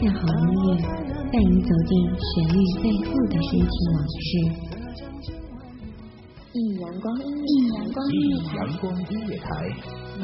[0.00, 0.78] 下好音乐，
[1.32, 1.90] 带你走进
[2.22, 4.30] 旋律背后的深情往事。
[6.52, 9.46] 一阳光音一阳光音乐台，阳光音乐台，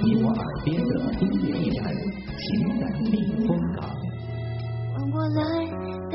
[0.00, 0.90] 你我耳边的
[1.20, 1.82] 音乐驿站，
[2.38, 2.44] 情
[2.78, 3.12] 感避
[3.46, 3.78] 风港。
[5.12, 5.40] 我来
[6.08, 6.14] 当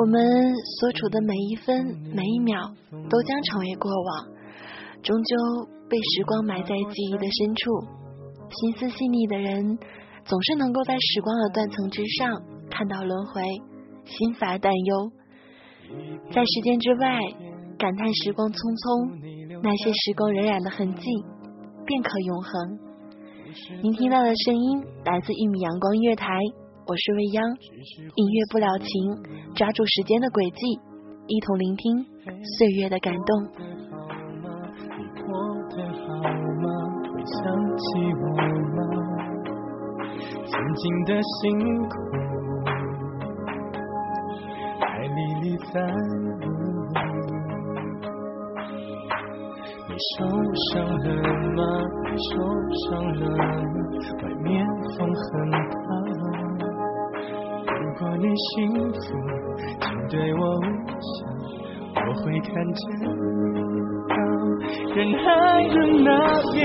[0.00, 0.22] 我们
[0.78, 1.74] 所处的每一分
[2.14, 2.56] 每一秒
[3.10, 4.26] 都将成为过往，
[5.02, 5.36] 终究
[5.90, 7.70] 被时光埋在记忆的深处。
[8.48, 9.76] 心思细腻的人
[10.24, 12.30] 总是能够在时光的断层之上
[12.70, 13.42] 看到轮回，
[14.04, 15.10] 心乏担忧。
[16.30, 17.18] 在时间之外
[17.76, 21.02] 感叹时光匆匆，那些时光荏苒的痕迹
[21.84, 22.78] 便可永恒。
[23.82, 26.38] 您听到的声音来自一米阳光音乐台。
[26.88, 27.44] 我是未央，
[28.16, 28.88] 音乐不了情，
[29.54, 30.80] 抓住时间的轨迹，
[31.26, 32.02] 一同聆听
[32.56, 33.44] 岁月的感动。
[34.96, 35.28] 你过
[35.68, 36.64] 得好吗？
[37.12, 37.44] 会想
[37.76, 37.84] 起
[38.16, 38.24] 我
[38.72, 38.80] 吗？
[40.46, 41.60] 曾经的辛
[41.90, 41.92] 苦，
[44.80, 45.84] 还历历在
[46.40, 46.48] 目。
[49.84, 50.24] 你受
[50.72, 51.06] 伤了
[51.52, 51.60] 吗？
[52.16, 52.32] 受
[52.88, 53.44] 伤了吗？
[54.22, 54.48] 外面
[54.96, 56.47] 风很大。
[58.20, 58.56] 你幸
[58.92, 58.98] 福，
[59.80, 60.66] 请对我微
[60.98, 61.16] 笑，
[61.94, 63.04] 我会看见到
[64.94, 65.24] 人海
[65.68, 66.08] 的那
[66.52, 66.58] 边，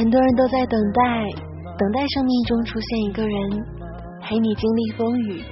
[0.00, 1.02] 很多人都在等待，
[1.76, 3.36] 等待生命中出现一个人，
[4.22, 5.44] 陪你经历风雨，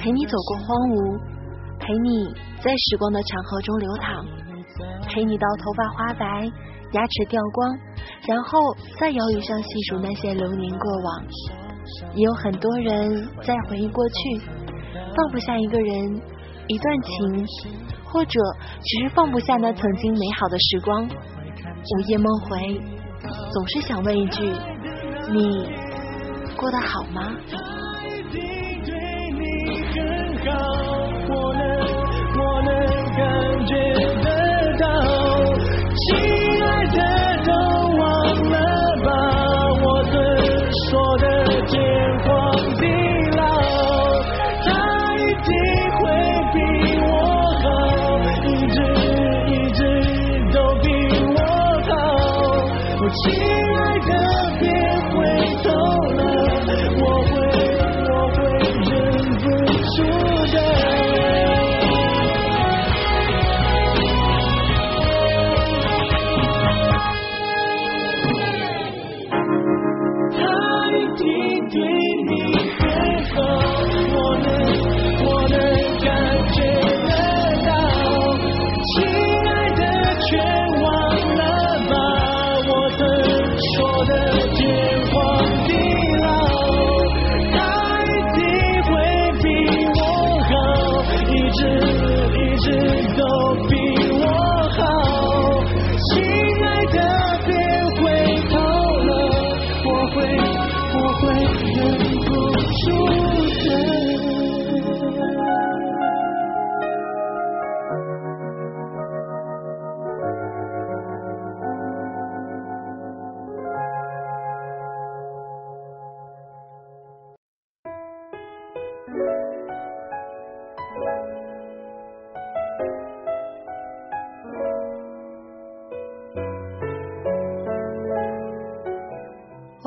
[0.00, 1.20] 陪你走过荒芜，
[1.78, 2.26] 陪你
[2.60, 4.26] 在时光的长河中流淌，
[5.06, 6.50] 陪你到头发花白，
[6.90, 7.78] 牙齿掉光，
[8.26, 8.58] 然后
[8.98, 11.22] 在摇椅上细数那些流年过往。
[12.16, 14.42] 也有很多人在回忆过去，
[15.14, 16.20] 放不下一个人，
[16.66, 17.46] 一段情，
[18.02, 18.40] 或者
[18.82, 21.06] 只是放不下那曾经美好的时光。
[21.06, 22.80] 午夜梦回，
[23.52, 24.42] 总是想问一句：
[25.30, 25.68] 你
[26.56, 27.32] 过得好吗？
[53.14, 54.10] 亲爱的，
[54.58, 54.64] 别
[55.10, 55.14] 回
[55.62, 55.68] 头
[56.16, 56.20] 了，
[56.98, 57.30] 我会
[58.08, 58.38] 我会
[58.88, 58.90] 忍
[59.36, 59.44] 不
[59.92, 59.96] 住
[60.50, 60.56] 的。
[70.34, 70.40] 他
[70.96, 70.98] 一
[71.68, 71.72] 定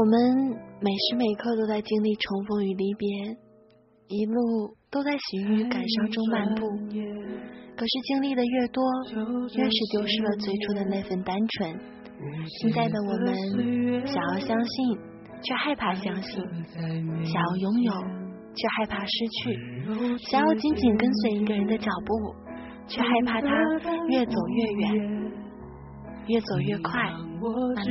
[0.06, 0.20] 我们
[0.82, 3.10] 每时每刻都在经历重逢与离别，
[4.08, 6.62] 一路都在喜悦与感伤中漫步。
[7.76, 8.84] 可是经历的越多，
[9.56, 11.80] 越是丢失了最初的那份单纯。
[12.62, 14.96] 现在的我们想要相信，
[15.42, 16.40] 却害怕相信；
[17.26, 17.94] 想要拥有，
[18.54, 19.10] 却害怕失
[19.42, 19.58] 去；
[20.30, 22.36] 想要紧紧跟随一个人的脚步，
[22.86, 23.50] 却害怕他
[24.10, 25.32] 越走越远，
[26.28, 27.12] 越走越快，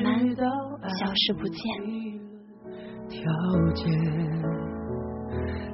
[0.02, 0.34] 慢慢
[0.98, 1.60] 消失不见。
[3.08, 3.20] 条
[3.74, 3.84] 件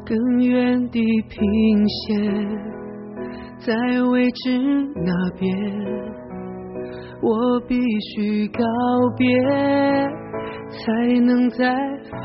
[0.05, 2.21] 更远地平线，
[3.59, 3.75] 在
[4.11, 4.59] 未知
[4.97, 5.57] 那边，
[7.23, 8.61] 我必须告
[9.17, 9.27] 别，
[10.71, 11.65] 才能再
[12.11, 12.17] 发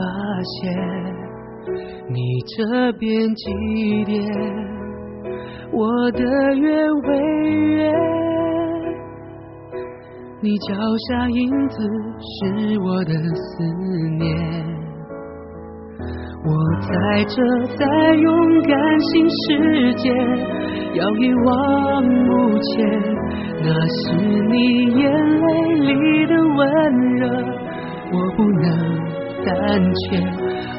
[0.62, 0.74] 现
[2.10, 2.20] 你
[2.58, 4.20] 这边几点，
[5.72, 6.24] 我的
[6.56, 7.18] 越未
[7.76, 7.94] 远，
[10.46, 10.76] 你脚
[11.10, 11.82] 下影子
[12.22, 13.64] 是我的思
[14.20, 14.24] 念。
[16.46, 17.36] 我在这，
[17.76, 20.14] 在勇敢新世界，
[20.94, 21.50] 要一往
[22.30, 22.70] 无前。
[23.64, 24.54] 那是你
[24.94, 25.12] 眼
[25.42, 25.48] 泪
[25.80, 26.64] 里的温
[27.16, 27.26] 热，
[28.14, 28.66] 我不能
[29.44, 29.50] 胆
[29.96, 30.22] 怯。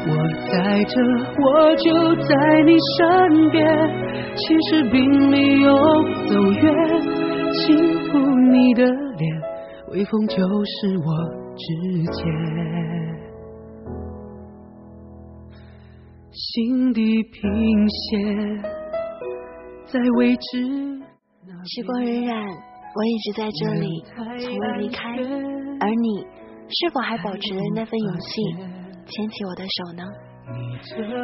[0.06, 0.14] 我
[0.46, 0.54] 在
[0.84, 0.94] 这，
[1.42, 3.66] 我就在你身边。
[4.36, 5.74] 其实并没有
[6.28, 6.64] 走远，
[7.52, 7.74] 轻
[8.04, 8.12] 抚
[8.52, 8.84] 你的，
[9.96, 11.04] 微风就是我
[11.56, 11.64] 指
[12.04, 12.22] 尖。
[16.31, 18.62] 心底平线，
[19.87, 21.00] 在未知。
[21.64, 22.31] 时光荏苒，
[22.94, 25.16] 我一直在这里，从未离开。
[25.81, 26.20] 而你，
[26.69, 28.42] 是否还保持着那份勇气，
[29.06, 30.04] 牵起我的手呢？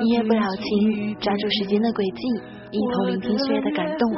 [0.00, 2.26] 音乐不了情，抓住时间的轨迹，
[2.70, 4.14] 一同聆听岁月的感动。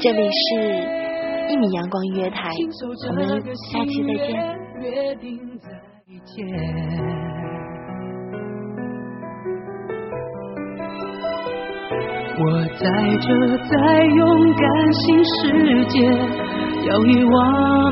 [0.00, 1.07] 这里是
[1.50, 2.50] 一米阳光音乐台，
[3.08, 3.26] 我们
[3.70, 4.28] 下期再见。
[12.40, 12.42] 我
[12.78, 12.84] 在
[13.18, 13.26] 这，
[13.66, 13.74] 在
[14.04, 14.62] 勇敢
[14.92, 15.32] 新世
[15.86, 15.96] 界，
[16.86, 17.34] 要一往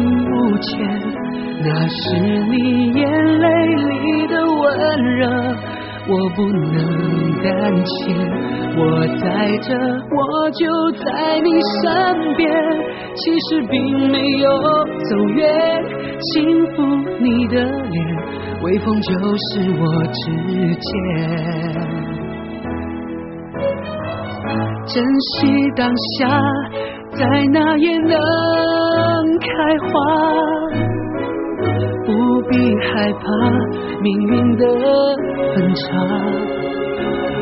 [0.05, 0.69] 无前。
[1.65, 1.97] 那是
[2.51, 4.65] 你眼泪里的温
[5.17, 5.23] 热，
[6.09, 6.75] 我不能
[7.43, 7.49] 胆
[7.85, 7.91] 怯。
[8.79, 8.81] 我
[9.17, 9.25] 在
[9.63, 9.75] 这，
[10.15, 10.21] 我
[10.51, 10.61] 就
[10.93, 11.49] 在你
[11.83, 11.85] 身
[12.37, 12.45] 边。
[13.17, 13.75] 其实并
[14.11, 14.47] 没有
[15.09, 15.83] 走远，
[16.21, 16.35] 轻
[16.75, 16.77] 抚
[17.19, 17.97] 你的脸，
[18.63, 19.49] 微风就是
[19.81, 19.83] 我
[20.13, 20.21] 指
[20.77, 20.87] 尖。
[24.87, 25.33] 珍惜
[25.75, 26.29] 当下，
[27.13, 28.11] 在哪也能
[29.41, 29.49] 开
[29.81, 29.89] 花，
[32.05, 32.09] 不
[32.49, 32.53] 必
[32.87, 33.25] 害怕
[34.03, 34.63] 命运的
[35.55, 35.85] 分岔。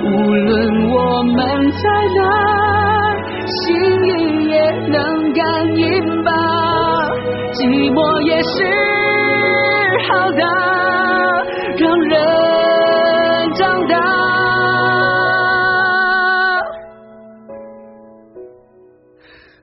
[0.04, 1.36] 无论我们
[1.72, 1.82] 在
[2.16, 2.20] 哪，
[3.46, 3.58] 心
[4.04, 4.08] 意
[4.50, 4.54] 也
[4.88, 5.42] 能感
[5.76, 5.82] 应
[6.24, 6.30] 吧。
[7.52, 7.58] 寂
[7.92, 8.54] 寞也是
[10.08, 10.42] 好的，
[11.78, 12.12] 让人
[13.54, 13.94] 长大。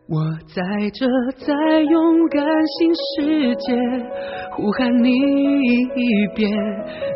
[0.10, 0.15] 我
[0.53, 0.62] 在
[0.93, 1.05] 这，
[1.45, 3.67] 在勇敢新世界，
[4.53, 6.51] 呼喊你一遍，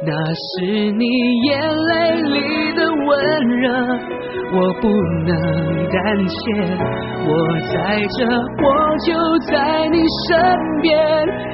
[0.06, 1.06] 那是你
[1.44, 2.40] 眼泪里
[2.76, 3.14] 的温
[3.60, 3.64] 热，
[4.54, 4.88] 我不
[5.28, 5.32] 能
[5.92, 5.96] 胆
[6.28, 6.34] 怯。
[7.28, 7.30] 我
[7.74, 7.76] 在
[8.18, 8.26] 这，
[8.64, 8.66] 我
[9.00, 9.08] 就
[9.52, 9.54] 在
[9.90, 10.32] 你身
[10.82, 10.96] 边，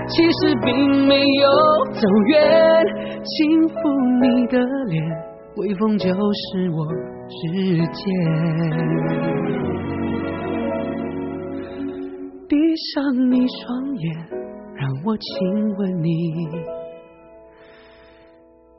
[0.07, 0.69] 其实并
[1.07, 1.47] 没有
[1.93, 2.85] 走远，
[3.23, 3.29] 轻
[3.67, 3.73] 抚
[4.21, 5.03] 你的脸，
[5.57, 6.77] 微风就是我
[7.27, 7.39] 指
[7.91, 8.03] 尖。
[12.47, 12.55] 闭
[12.93, 14.05] 上你双眼，
[14.81, 16.33] 让我亲吻你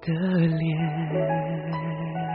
[0.00, 0.12] 的
[0.48, 2.31] 脸。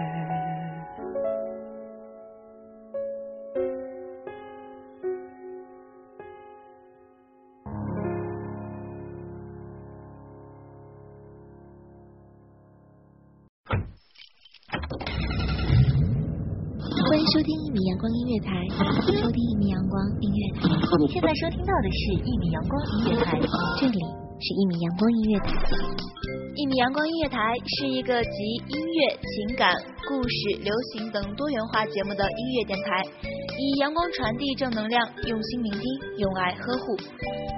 [17.34, 18.56] 收听一米阳光音乐台，
[19.04, 20.70] 收听一米阳光音乐台。
[20.98, 23.38] 你现在收听到的是《一米阳光音乐台》，
[23.76, 24.00] 这里
[24.40, 25.52] 是一米阳光音乐台。
[26.56, 28.40] 一米阳光音乐台是一个集
[28.72, 29.76] 音乐、情感、
[30.08, 33.04] 故事、流行等多元化节目的音乐电台，
[33.60, 35.84] 以阳光传递正能量，用心聆听，
[36.20, 36.96] 用爱呵护。